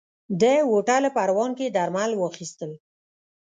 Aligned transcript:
ده 0.41 0.53
هوټل 0.69 1.03
پروان 1.15 1.51
کې 1.57 1.73
درمل 1.75 2.11
واخيستل. 2.15 2.71